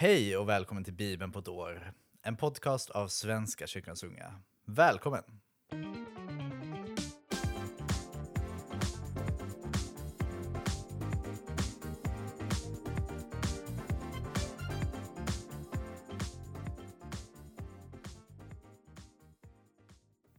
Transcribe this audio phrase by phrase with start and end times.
[0.00, 1.92] Hej och välkommen till Bibeln på ett år.
[2.22, 4.42] En podcast av Svenska kyrkans unga.
[4.64, 5.22] Välkommen!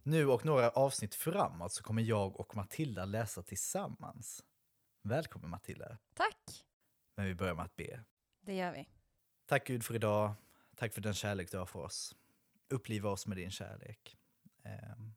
[0.04, 4.44] Nu och några avsnitt framåt så kommer jag och Matilda läsa tillsammans.
[5.04, 5.98] Välkommen Matilda.
[6.14, 6.66] Tack,
[7.18, 8.04] Men vi börjar med att be.
[8.46, 9.01] det gör vi.
[9.52, 10.34] Tack Gud för idag.
[10.76, 12.16] Tack för den kärlek du har för oss.
[12.70, 14.18] Uppliva oss med din kärlek.
[14.64, 15.14] Ehm,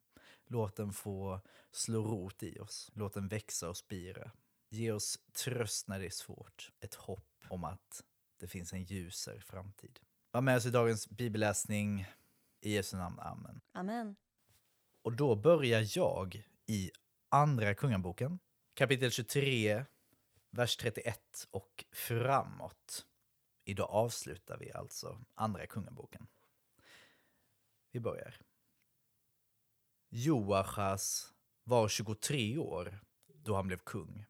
[0.46, 1.40] Låt den få
[1.70, 2.90] slå rot i oss.
[2.95, 4.30] Låt den växa och spira.
[4.68, 6.73] Ge oss tröst när det är svårt.
[6.80, 8.04] Ett hopp om att
[8.40, 10.00] det finns en ljusare framtid.
[10.30, 12.06] Var med oss i dagens bibelläsning.
[12.60, 13.60] I Jesu namn, amen.
[13.73, 14.16] Amen.
[15.02, 16.90] Och då börjar jag i
[17.28, 18.38] Andra Kungaboken,
[18.74, 19.84] kapitel 23,
[20.51, 23.06] vers 31 och framåt.
[23.64, 26.27] Idag avslutar vi alltså Andra Kungaboken.
[27.90, 28.40] Vi börjar.
[30.09, 31.32] Joachas
[31.65, 34.26] var 23 år då han blev kung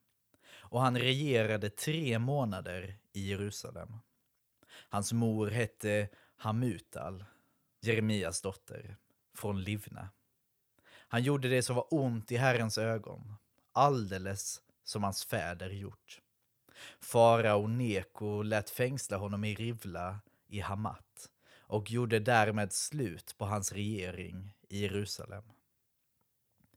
[0.74, 3.96] och han regerade tre månader i Jerusalem.
[4.68, 7.24] Hans mor hette Hamutal,
[7.80, 8.96] Jeremias dotter,
[9.34, 10.08] från Livna.
[10.86, 13.34] Han gjorde det som var ont i Herrens ögon,
[13.72, 16.20] alldeles som hans fäder gjort.
[17.00, 21.30] Farao Neko lät fängsla honom i Rivla i Hamat
[21.60, 25.44] och gjorde därmed slut på hans regering i Jerusalem.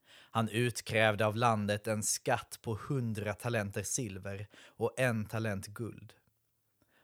[0.10, 6.14] Han utkrävde av landet en skatt på hundra talenter silver och en talent guld.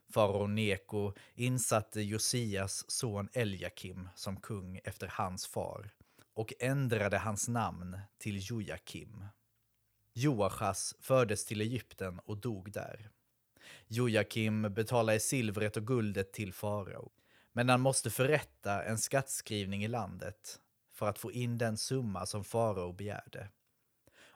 [0.10, 5.90] Farao Neko insatte Josias son Eljakim som kung efter hans far
[6.34, 9.26] och ändrade hans namn till Jojakim.
[10.16, 13.10] Joachas fördes till Egypten och dog där.
[13.88, 17.12] Jojakim betalade silvret och guldet till farao,
[17.52, 20.60] men han måste förrätta en skattskrivning i landet
[20.92, 23.50] för att få in den summa som farao begärde.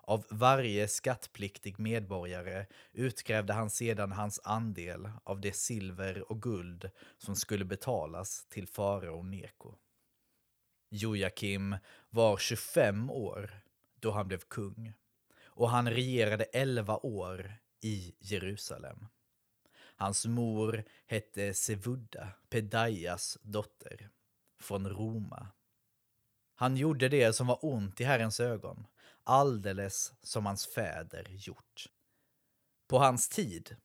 [0.01, 7.35] Av varje skattpliktig medborgare utkrävde han sedan hans andel av det silver och guld som
[7.35, 9.75] skulle betalas till farao Neko.
[10.89, 11.77] Jojakim
[12.09, 13.51] var 25 år
[13.99, 14.93] då han blev kung
[15.57, 19.07] och han regerade 11 år i Jerusalem.
[19.95, 24.09] Hans mor hette Sevudda, Pedaias dotter,
[24.61, 25.47] från Roma.
[26.55, 28.87] Han gjorde det som var ont i Herrens ögon,
[29.23, 31.85] alldeles som hans fäder gjort.
[32.87, 33.75] På hans tid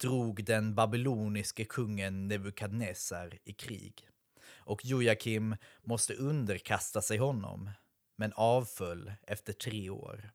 [0.00, 4.08] drog den babyloniske kungen Nebukadnessar i krig
[4.70, 7.70] och Jojakim måste underkasta sig honom,
[8.16, 10.30] men avföll efter tre år.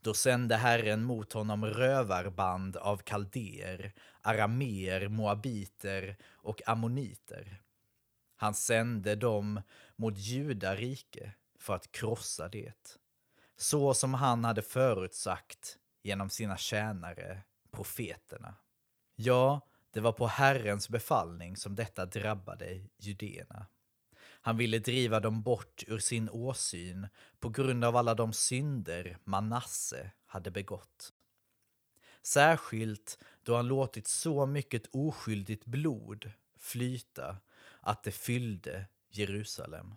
[0.00, 3.92] Då sände Herren mot honom rövarband av kaldéer,
[4.22, 7.62] arameer, moabiter och ammoniter.
[8.36, 9.62] Han sände dem
[9.96, 12.98] mot judarike för att krossa det,
[13.56, 18.54] så som han hade förutsagt genom sina tjänare, profeterna.
[19.16, 19.60] Ja,
[19.90, 23.66] det var på Herrens befallning som detta drabbade judéerna.
[24.40, 27.08] Han ville driva dem bort ur sin åsyn
[27.38, 31.12] på grund av alla de synder Manasse hade begått.
[32.22, 37.36] Särskilt då han låtit så mycket oskyldigt blod flyta
[37.80, 39.94] att det fyllde Jerusalem.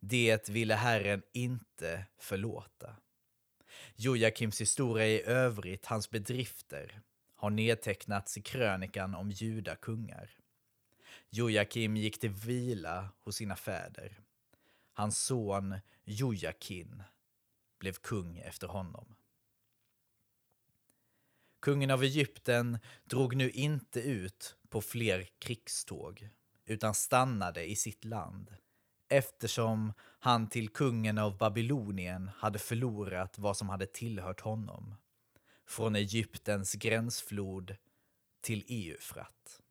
[0.00, 2.96] Det ville Herren inte förlåta.
[3.96, 7.00] Jojakims historia i övrigt, hans bedrifter,
[7.34, 10.41] har nedtecknats i krönikan om judakungar.
[11.34, 14.20] Jojakim gick till vila hos sina fäder.
[14.92, 17.02] Hans son Jojakin
[17.78, 19.14] blev kung efter honom.
[21.60, 26.28] Kungen av Egypten drog nu inte ut på fler krigståg
[26.64, 28.56] utan stannade i sitt land
[29.08, 34.94] eftersom han till kungen av Babylonien hade förlorat vad som hade tillhört honom
[35.66, 37.76] från Egyptens gränsflod
[38.40, 39.61] till Eufrat.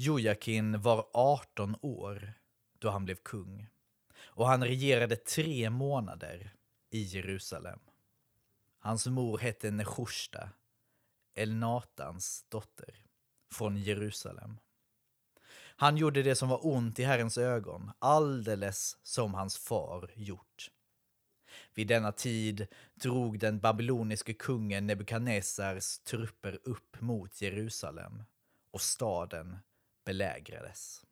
[0.00, 2.32] Jojakin var 18 år
[2.78, 3.68] då han blev kung
[4.18, 6.54] och han regerade tre månader
[6.90, 7.78] i Jerusalem.
[8.78, 10.50] Hans mor hette Nehushta,
[11.34, 13.04] Elnatans dotter,
[13.52, 14.58] från Jerusalem.
[15.76, 20.70] Han gjorde det som var ont i Herrens ögon, alldeles som hans far gjort.
[21.74, 28.22] Vid denna tid drog den babyloniske kungen Nebukadnessars trupper upp mot Jerusalem
[28.70, 29.58] och staden
[30.08, 31.06] belägrades.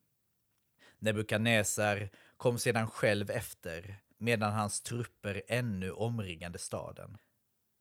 [0.99, 7.19] Nebukadnessar kom sedan själv efter medan hans trupper ännu omringade staden.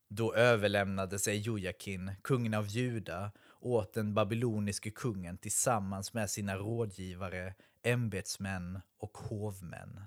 [0.09, 7.53] Då överlämnade sig Jojakin, kungen av Juda, åt den babyloniske kungen tillsammans med sina rådgivare,
[7.83, 10.03] ämbetsmän och hovmän.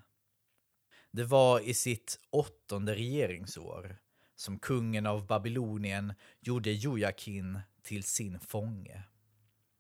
[1.10, 3.96] Det var i sitt åttonde regeringsår
[4.36, 9.04] som kungen av Babylonien gjorde Jojakin till sin fånge.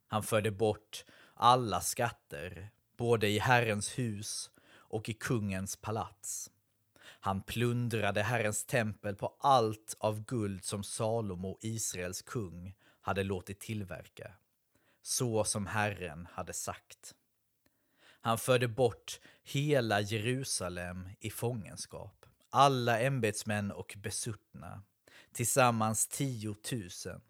[0.08, 6.50] Han förde bort alla skatter, både i Herrens hus och i kungens palats.
[7.20, 14.32] Han plundrade Herrens tempel på allt av guld som Salomo, Israels kung, hade låtit tillverka,
[15.02, 17.14] så som Herren hade sagt.
[18.20, 24.82] Han förde bort hela Jerusalem i fångenskap, alla ämbetsmän och besuttna,
[25.32, 27.20] tillsammans tiotusen,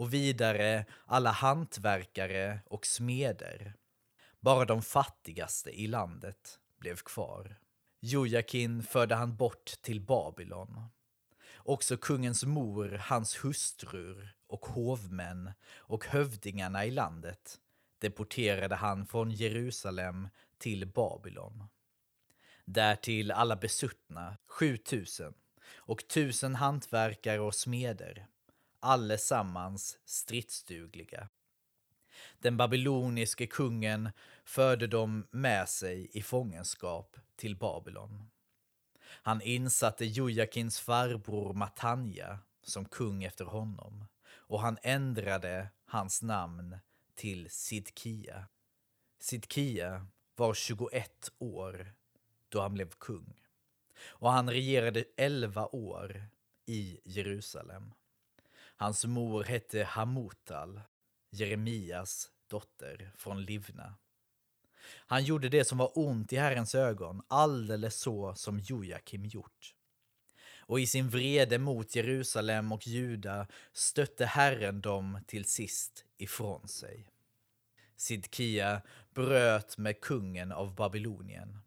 [0.00, 3.74] och vidare alla hantverkare och smeder.
[4.40, 7.58] Bara de fattigaste i landet blev kvar.
[8.00, 10.82] Jojakin förde han bort till Babylon.
[11.56, 17.60] Också kungens mor, hans hustrur och hovmän och hövdingarna i landet
[17.98, 21.64] deporterade han från Jerusalem till Babylon.
[22.64, 25.34] Därtill alla besuttna, 7000,
[25.76, 28.26] och tusen hantverkare och smeder,
[28.80, 31.28] allesammans stridsdugliga.
[32.38, 34.10] Den babyloniske kungen
[34.44, 38.30] förde dem med sig i fångenskap till Babylon.
[39.02, 46.76] Han insatte Jojakins farbror Matanja som kung efter honom och han ändrade hans namn
[47.14, 48.48] till Sidkia.
[49.18, 50.06] Sidkia
[50.36, 51.94] var 21 år
[52.48, 53.40] då han blev kung
[54.02, 56.24] och han regerade 11 år
[56.66, 57.92] i Jerusalem.
[58.80, 60.80] Hans mor hette Hamutal,
[61.30, 63.94] Jeremias dotter från Livna.
[64.86, 69.74] Han gjorde det som var ont i Herrens ögon, alldeles så som Jojakim gjort.
[70.58, 77.06] Och i sin vrede mot Jerusalem och Juda stötte Herren dem till sist ifrån sig.
[77.96, 78.82] Sidkia
[79.14, 81.58] bröt med kungen av Babylonien.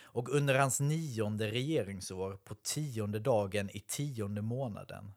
[0.00, 5.14] Och under hans nionde regeringsår, på tionde dagen i tionde månaden,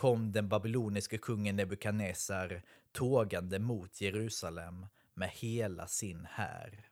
[0.00, 2.62] kom den babyloniske kungen Nebukadnessar
[2.92, 6.88] tågande mot Jerusalem med hela sin här.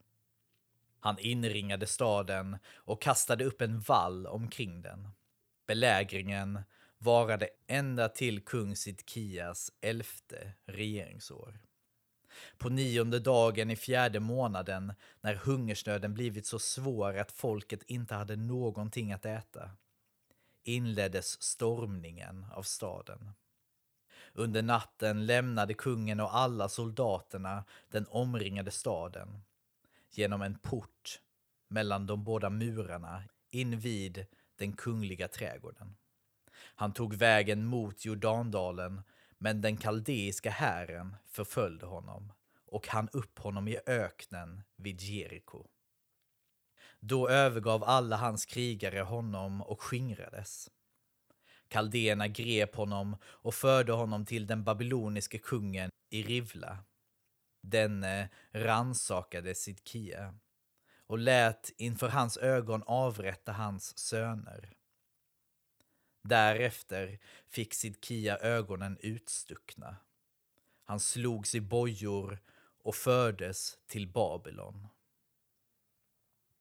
[1.01, 5.09] Han inringade staden och kastade upp en vall omkring den.
[5.67, 6.61] Belägringen
[6.99, 11.59] varade ända till kung Sidkias elfte regeringsår.
[12.59, 18.37] På nionde dagen i fjärde månaden, när hungersnöden blivit så svår att folket inte hade
[18.37, 19.71] någonting att äta,
[20.69, 23.31] inleddes stormningen av staden.
[24.33, 29.43] Under natten lämnade kungen och alla soldaterna den omringade staden
[30.11, 31.21] genom en port
[31.69, 34.27] mellan de båda murarna invid
[34.57, 35.97] den kungliga trädgården.
[36.59, 39.03] Han tog vägen mot Jordandalen,
[39.39, 42.33] men den kaldeiska hären förföljde honom
[42.67, 45.67] och han upp honom i öknen vid Jeriko.
[47.01, 50.71] Då övergav alla hans krigare honom och skingrades.
[51.69, 56.79] Kaldéerna grep honom och förde honom till den babyloniske kungen i Rivla.
[57.63, 60.35] Denne ransakade Sidkia
[61.07, 64.73] och lät inför hans ögon avrätta hans söner.
[66.23, 67.19] Därefter
[67.49, 69.97] fick Sidkia ögonen utstuckna.
[70.85, 72.39] Han slogs i bojor
[72.83, 74.89] och fördes till Babylon.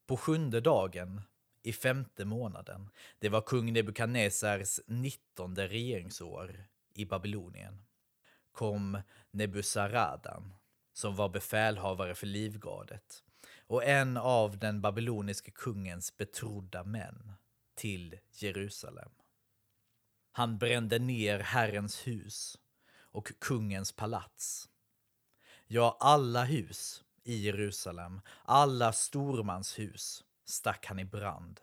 [0.08, 1.22] På sjunde dagen
[1.64, 7.84] i femte månaden, det var kung Nebukadnessars nittonde regeringsår i Babylonien,
[8.52, 10.54] kom Nebusaradan,
[10.94, 13.24] som var befälhavare för livgardet
[13.60, 17.34] och en av den babyloniske kungens betrodda män
[17.76, 19.12] till Jerusalem.
[20.32, 22.58] Han brände ner Herrens hus
[22.96, 24.70] och kungens palats.
[25.66, 31.60] Ja, alla hus i Jerusalem, alla stormanshus stack han i brand.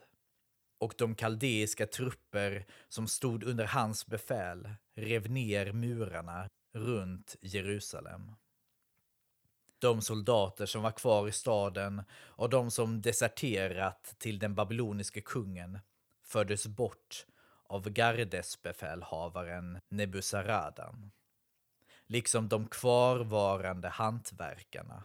[0.77, 8.31] Och de kaldeiska trupper som stod under hans befäl rev ner murarna runt Jerusalem.
[9.79, 15.79] De soldater som var kvar i staden och de som deserterat till den babyloniske kungen
[16.23, 17.25] fördes bort
[17.67, 21.11] av gardesbefälhavaren Nebusaradan,
[22.07, 25.03] liksom de kvarvarande hantverkarna.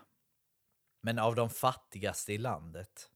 [1.01, 3.11] Men av de fattigaste i landet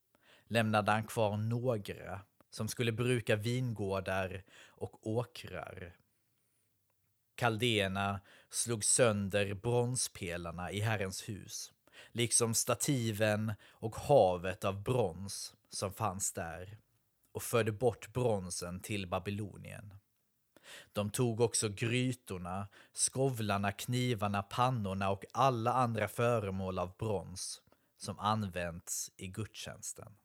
[0.47, 5.97] lämnade han kvar några som skulle bruka vingårdar och åkrar.
[7.35, 11.73] Kaldéerna slog sönder bronspelarna i Herrens hus,
[12.13, 16.79] liksom stativen och havet av brons som fanns där
[17.33, 19.95] och förde bort bronsen till Babylonien.
[20.93, 27.63] De tog också grytorna, skovlarna, knivarna, pannorna och alla andra föremål av brons
[28.05, 30.17] som använts i gudstjänsten.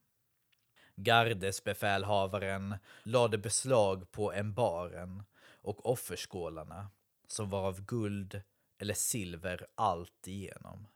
[0.96, 5.24] Gardesbefälhavaren lade beslag på embaren
[5.62, 6.90] och offerskålarna
[7.28, 8.42] som var av guld
[8.78, 10.88] eller silver allt igenom.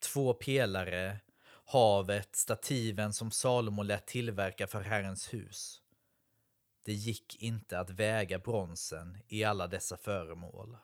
[0.00, 1.20] Två pelare,
[1.64, 5.82] havet, stativen som Salomo lät tillverka för Herrens hus.
[6.84, 10.76] Det gick inte att väga bronsen i alla dessa föremål.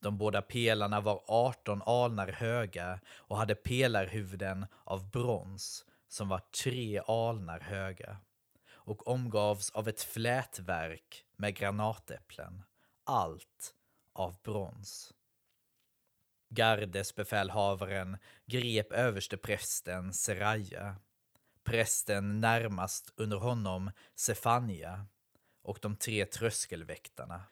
[0.00, 6.98] De båda pelarna var 18 alnar höga och hade pelarhuvuden av brons som var tre
[7.06, 8.16] alnar höga
[8.70, 12.62] och omgavs av ett flätverk med granatäpplen,
[13.04, 13.74] allt
[14.12, 15.14] av brons.
[16.48, 20.96] Gardesbefälhavaren grep översteprästen Seraja,
[21.64, 25.06] prästen närmast under honom Sefania
[25.62, 27.42] och de tre tröskelväktarna.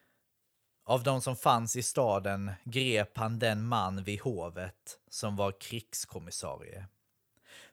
[0.89, 6.87] Av de som fanns i staden grep han den man vid hovet som var krigskommissarie.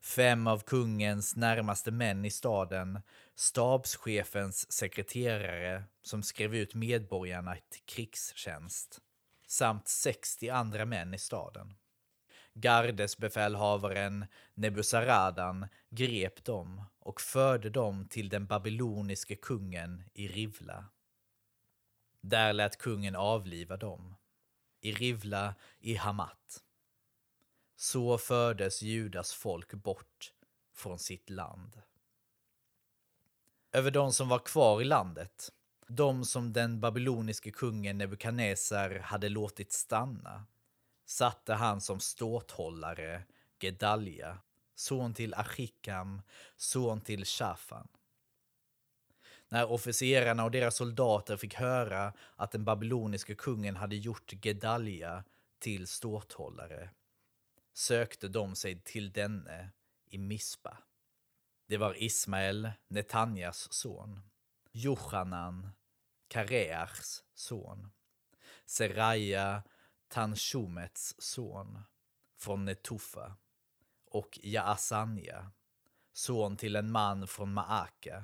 [0.01, 3.00] Fem av kungens närmaste män i staden,
[3.36, 9.01] stabschefens sekreterare som skrev ut medborgarna till krigstjänst
[9.48, 11.75] samt 60 andra män i staden.
[12.53, 20.86] Gardesbefälhavaren Nebuzaradan grep dem och förde dem till den babyloniske kungen i Rivla.
[22.25, 24.15] Där lät kungen avliva dem,
[24.82, 26.63] i Rivla i Hamat.
[27.75, 30.34] Så fördes Judas folk bort
[30.74, 31.82] från sitt land.
[33.72, 35.50] Över de som var kvar i landet,
[35.88, 40.46] de som den babyloniske kungen Nebukadnessar hade låtit stanna,
[41.06, 43.24] satte han som ståthållare
[43.60, 44.38] Gedalja,
[44.75, 46.22] son till Achikam,
[46.58, 47.88] son till Shafan.
[49.53, 55.24] När officerarna och deras soldater fick höra att den babyloniske kungen hade gjort Gedalja
[55.60, 56.89] till ståthållare
[57.74, 59.69] sökte de sig till denne
[60.05, 60.77] i Mispa.
[61.67, 64.19] Det var Ismael, Netanjas son,
[64.72, 65.69] Johanan,
[66.27, 67.91] Kareachs son,
[68.65, 69.63] Seraja,
[70.07, 71.79] Tanshumets son,
[72.38, 73.36] från Netufa,
[74.05, 75.51] och Jaasanja,
[76.13, 78.24] son till en man från Maaka,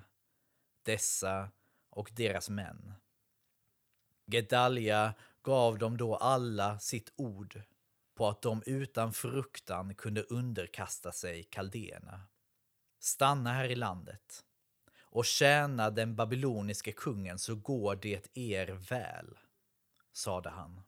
[0.89, 1.51] dessa
[1.89, 2.93] och deras män.
[4.25, 7.61] Gedalja gav dem då alla sitt ord
[8.15, 12.21] på att de utan fruktan kunde underkasta sig kaldéerna.
[12.99, 14.45] Stanna här i landet
[15.01, 19.37] och tjäna den babyloniske kungen så går det er väl,
[20.11, 20.81] sade han.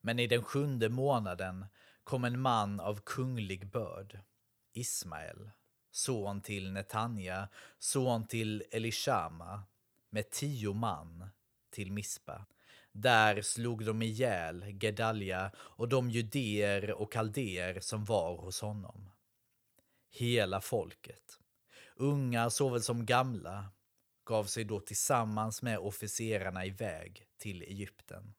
[0.00, 1.66] Men i den sjunde månaden
[2.04, 4.20] kom en man av kunglig börd,
[4.72, 5.50] Ismael,
[5.92, 9.62] son till Netanja, son till Elishama,
[10.10, 11.30] med tio man
[11.70, 12.46] till Mispa.
[12.92, 19.10] Där slog de ihjäl Gedalja och de judéer och kaldéer som var hos honom.
[20.10, 21.38] Hela folket,
[21.96, 23.70] unga såväl som gamla,
[24.24, 28.34] gav sig då tillsammans med officerarna iväg till Egypten.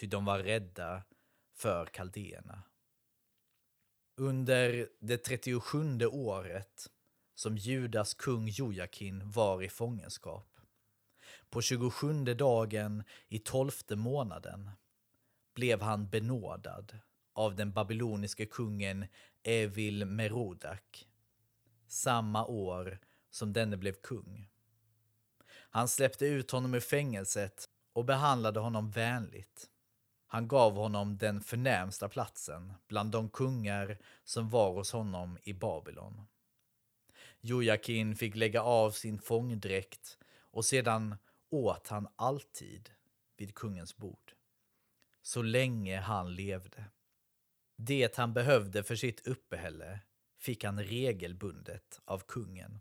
[0.00, 1.02] Ty de var rädda
[1.54, 2.62] för kaldéerna.
[4.16, 6.90] Under det 37 året
[7.34, 10.52] som Judas kung Jojakin var i fångenskap
[11.52, 14.70] på 27 dagen i tolfte månaden
[15.54, 16.98] blev han benådad
[17.32, 19.06] av den babyloniske kungen
[19.42, 21.08] Evil Merodak
[21.86, 22.98] samma år
[23.30, 24.50] som denne blev kung.
[25.50, 29.70] Han släppte ut honom ur fängelset och behandlade honom vänligt.
[30.32, 36.22] Han gav honom den förnämsta platsen bland de kungar som var hos honom i Babylon.
[37.40, 41.16] Jojakin fick lägga av sin fångdräkt och sedan
[41.50, 42.90] åt han alltid
[43.36, 44.32] vid kungens bord.
[45.22, 46.84] Så länge han levde.
[47.76, 50.00] Det han behövde för sitt uppehälle
[50.38, 52.80] fick han regelbundet av kungen.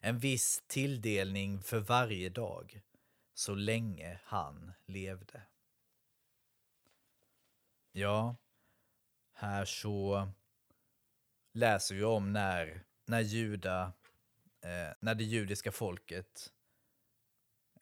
[0.00, 2.80] En viss tilldelning för varje dag,
[3.34, 5.42] så länge han levde.
[7.98, 8.36] Ja,
[9.32, 10.28] här så
[11.52, 13.92] läser vi om när, när juda,
[14.60, 16.52] eh, när det judiska folket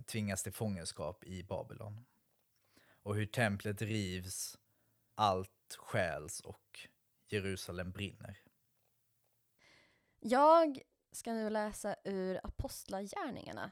[0.07, 2.05] tvingas till fångenskap i Babylon.
[3.03, 4.59] Och hur templet rivs,
[5.15, 6.89] allt stjäls och
[7.29, 8.39] Jerusalem brinner.
[10.21, 10.81] Jag
[11.13, 13.71] ska nu läsa ur Apostlagärningarna.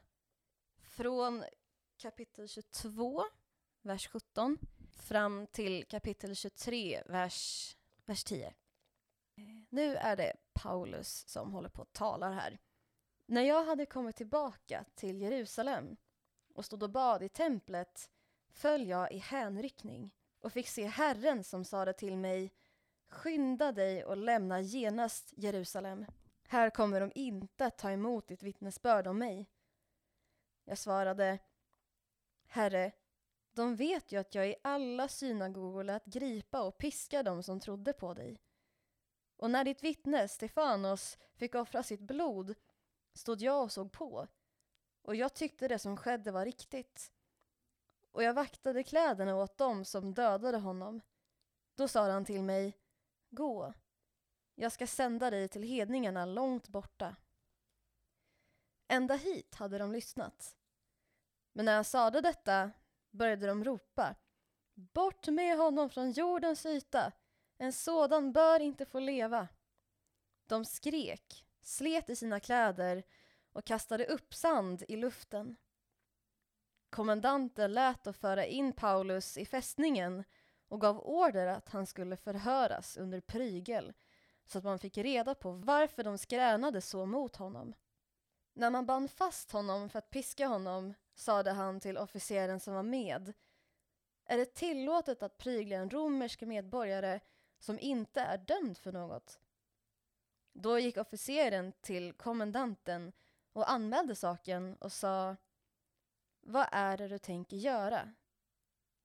[0.78, 1.44] Från
[1.96, 3.24] kapitel 22,
[3.82, 4.58] vers 17,
[4.94, 8.54] fram till kapitel 23, vers, vers 10.
[9.68, 12.58] Nu är det Paulus som håller på att tala här.
[13.26, 15.96] När jag hade kommit tillbaka till Jerusalem
[16.54, 18.10] och stod och bad i templet
[18.50, 20.10] föll jag i hänryckning
[20.40, 22.52] och fick se Herren som sade till mig
[23.08, 26.06] Skynda dig och lämna genast Jerusalem.
[26.48, 29.50] Här kommer de inte att ta emot ditt vittnesbörd om mig.
[30.64, 31.38] Jag svarade
[32.46, 32.92] Herre,
[33.54, 37.92] de vet ju att jag i alla synagogor lät gripa och piska dem som trodde
[37.92, 38.40] på dig.
[39.36, 42.54] Och när ditt vittne Stefanos fick offra sitt blod
[43.12, 44.28] stod jag och såg på.
[45.02, 47.12] Och jag tyckte det som skedde var riktigt.
[48.12, 51.00] Och jag vaktade kläderna åt dem som dödade honom.
[51.74, 52.78] Då sa han till mig,
[53.30, 53.74] gå,
[54.54, 57.16] jag ska sända dig till hedningarna långt borta.
[58.88, 60.56] Ända hit hade de lyssnat.
[61.52, 62.70] Men när jag sade detta
[63.14, 64.14] började de ropa,
[64.74, 67.12] bort med honom från jordens yta,
[67.58, 69.48] en sådan bör inte få leva.
[70.46, 73.02] De skrek, slet i sina kläder
[73.52, 75.56] och kastade upp sand i luften.
[76.90, 80.24] Kommendanten lät då föra in Paulus i fästningen
[80.68, 83.92] och gav order att han skulle förhöras under prygel
[84.46, 87.74] så att man fick reda på varför de skränade så mot honom.
[88.54, 92.82] När man band fast honom för att piska honom sade han till officeren som var
[92.82, 93.32] med
[94.24, 97.20] Är det tillåtet att prygla en romersk medborgare
[97.58, 99.40] som inte är dömd för något?
[100.52, 103.12] Då gick officeren till kommendanten
[103.52, 105.36] och anmälde saken och sa
[106.40, 108.14] Vad är det du tänker göra?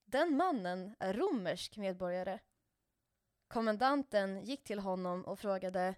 [0.06, 2.40] Den mannen är romersk medborgare.
[3.48, 5.96] Kommendanten gick till honom och frågade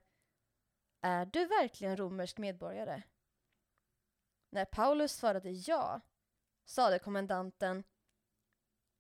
[1.01, 3.03] Är du verkligen romersk medborgare?
[4.53, 6.01] När Paulus svarade ja
[6.65, 7.84] sade kommendanten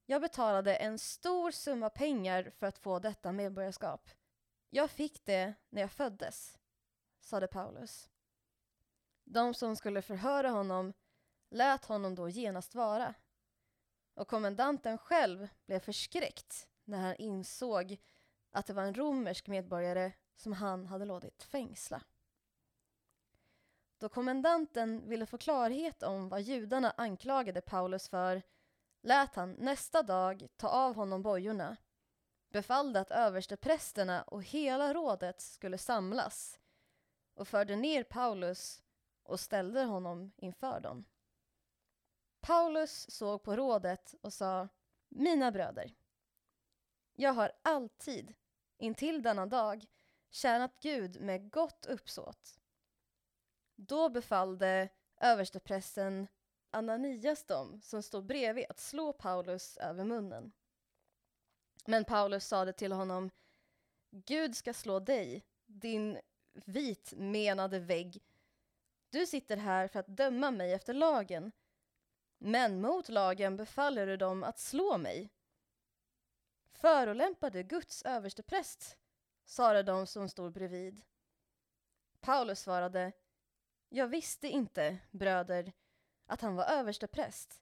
[0.05, 4.09] Jag betalade en stor summa pengar för att få detta medborgarskap.
[4.69, 6.57] Jag fick det när jag föddes,
[7.19, 8.09] sade Paulus.
[9.23, 10.93] De som skulle förhöra honom
[11.49, 13.13] lät honom då genast vara.
[14.13, 17.97] Och kommendanten själv blev förskräckt när han insåg
[18.51, 22.01] att det var en romersk medborgare som han hade låtit fängsla.
[24.01, 28.41] Då kommendanten ville få klarhet om vad judarna anklagade Paulus för
[29.01, 31.77] lät han nästa dag ta av honom bojorna,
[32.49, 36.59] befallde att översteprästerna och hela rådet skulle samlas
[37.33, 38.83] och förde ner Paulus
[39.23, 41.05] och ställde honom inför dem.
[42.39, 44.67] Paulus såg på rådet och sa
[45.09, 45.95] Mina bröder,
[47.13, 48.33] jag har alltid,
[48.77, 49.85] intill denna dag,
[50.29, 52.60] tjänat Gud med gott uppsåt.
[53.87, 54.89] Då befallde
[55.21, 56.27] översteprästen
[56.71, 60.51] Ananias dem som stod bredvid att slå Paulus över munnen.
[61.85, 63.29] Men Paulus sade till honom
[64.11, 66.19] Gud ska slå dig, din
[66.53, 68.23] vitmenade vägg.
[69.09, 71.51] Du sitter här för att döma mig efter lagen
[72.37, 75.29] men mot lagen befaller du dem att slå mig.
[76.71, 78.97] Förolämpar du Guds överstepräst?
[79.45, 81.01] sade de som stod bredvid.
[82.19, 83.11] Paulus svarade,
[83.93, 85.73] jag visste inte, bröder,
[86.25, 87.61] att han var överstepräst.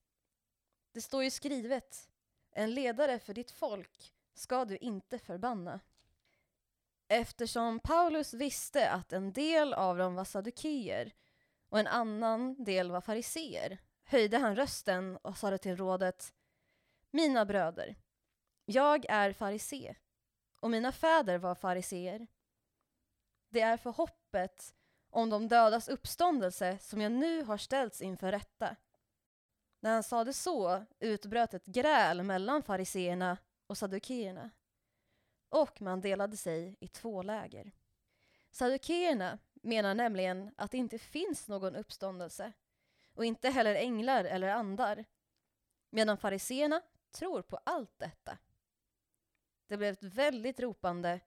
[0.91, 2.09] Det står ju skrivet,
[2.51, 5.79] en ledare för ditt folk ska du inte förbanna.
[7.07, 11.13] Eftersom Paulus visste att en del av dem var sadukeer
[11.69, 16.33] och en annan del var fariseer höjde han rösten och sade till rådet
[17.11, 17.95] Mina bröder,
[18.65, 19.95] jag är farisee
[20.59, 22.27] och mina fäder var fariseer.
[23.49, 24.75] Det är för hoppet
[25.09, 28.75] om de dödas uppståndelse som jag nu har ställts inför rätta.
[29.79, 34.49] När han sade så utbröt ett gräl mellan fariseerna och saddukeerna
[35.49, 37.71] och man delade sig i två läger.
[38.51, 42.53] Saddukeerna menar nämligen att det inte finns någon uppståndelse
[43.13, 45.05] och inte heller änglar eller andar.
[45.89, 48.37] Medan fariseerna tror på allt detta.
[49.67, 51.19] Det blev ett väldigt ropande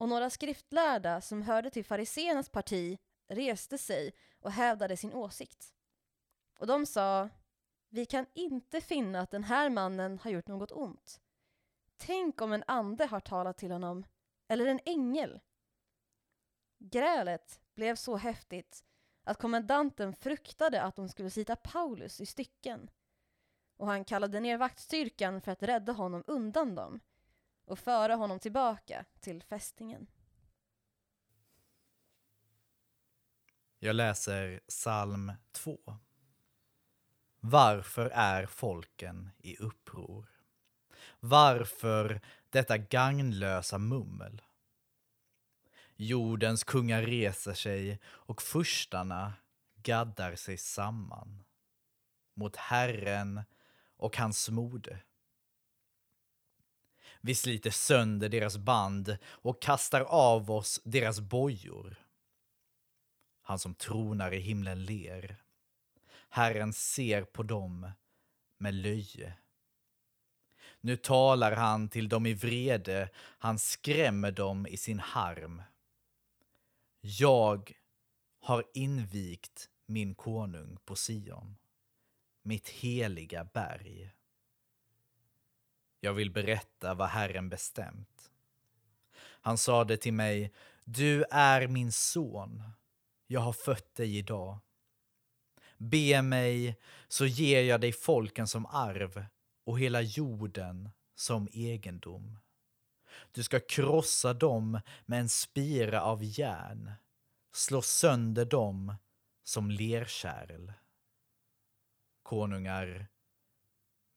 [0.00, 5.74] och några skriftlärda som hörde till fariseernas parti reste sig och hävdade sin åsikt.
[6.58, 7.28] Och de sa,
[7.88, 11.20] vi kan inte finna att den här mannen har gjort något ont.
[11.96, 14.04] Tänk om en ande har talat till honom,
[14.48, 15.40] eller en ängel.
[16.78, 18.84] Grälet blev så häftigt
[19.24, 22.90] att kommendanten fruktade att de skulle sita Paulus i stycken.
[23.76, 27.00] Och han kallade ner vaktstyrkan för att rädda honom undan dem
[27.70, 30.06] och föra honom tillbaka till fästningen.
[33.78, 35.98] Jag läser psalm 2.
[37.40, 40.26] Varför är folken i uppror?
[41.20, 44.42] Varför detta gagnlösa mummel?
[45.96, 49.34] Jordens kungar reser sig och furstarna
[49.76, 51.42] gaddar sig samman.
[52.34, 53.42] mot Herren
[53.96, 55.00] och hans mode.
[57.20, 62.04] Vi sliter sönder deras band och kastar av oss deras bojor.
[63.42, 65.36] Han som tronar i himlen ler.
[66.28, 67.90] Herren ser på dem
[68.58, 69.34] med löje.
[70.80, 75.62] Nu talar han till dem i vrede, han skrämmer dem i sin harm.
[77.00, 77.72] Jag
[78.40, 81.56] har invigt min konung på Sion,
[82.42, 84.10] mitt heliga berg.
[86.00, 88.30] Jag vill berätta vad Herren bestämt.
[89.20, 90.52] Han sade till mig,
[90.84, 92.62] du är min son,
[93.26, 94.58] jag har fött dig idag.
[95.76, 99.24] Be mig, så ger jag dig folken som arv
[99.64, 102.38] och hela jorden som egendom.
[103.32, 106.92] Du ska krossa dem med en spira av järn,
[107.52, 108.94] slå sönder dem
[109.44, 110.72] som lerkärl.
[112.22, 113.06] Konungar,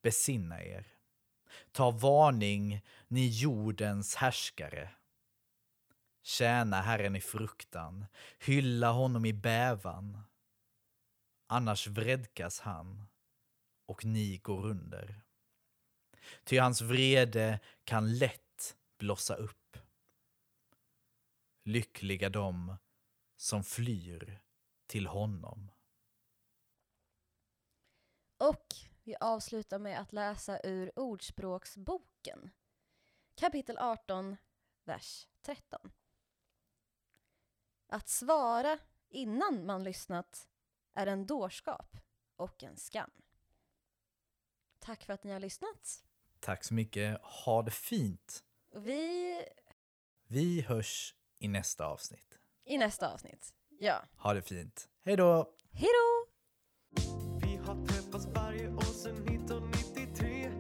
[0.01, 0.87] besinna er.
[1.71, 4.89] Ta varning, ni jordens härskare.
[6.23, 8.05] Tjäna Herren i fruktan,
[8.39, 10.21] hylla honom i bävan.
[11.47, 13.05] Annars vredkas han
[13.85, 15.21] och ni går under.
[16.43, 19.77] Ty hans vrede kan lätt blossa upp.
[21.65, 22.77] Lyckliga de
[23.37, 24.41] som flyr
[24.87, 25.71] till honom.
[28.37, 32.49] Och vi avslutar med att läsa ur Ordspråksboken.
[33.35, 34.37] Kapitel 18,
[34.83, 35.91] vers 13.
[37.87, 40.47] Att svara innan man lyssnat
[40.93, 41.97] är en dårskap
[42.35, 43.11] och en skam.
[44.79, 46.03] Tack för att ni har lyssnat.
[46.39, 47.21] Tack så mycket.
[47.21, 48.43] Ha det fint.
[48.71, 49.45] Vi
[50.27, 52.39] Vi hörs i nästa avsnitt.
[52.65, 53.53] i nästa avsnitt.
[53.79, 54.03] Ja.
[54.17, 54.89] Ha det fint.
[55.01, 55.53] Hej då!
[55.71, 56.31] Hej då!
[58.53, 60.51] Sverige och sen 1993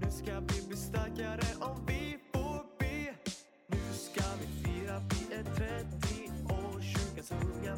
[0.00, 3.14] Nu ska vi bli starkare om vi får be
[3.66, 7.76] Nu ska vi fira, vi är 30 år, kyrkans unga.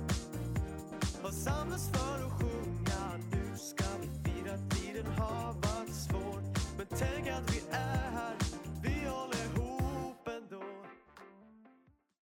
[1.22, 3.24] Har samlats för att sjunga.
[3.32, 6.40] Nu ska vi fira, tiden har varit svår.
[6.76, 8.15] Men tänk att vi är här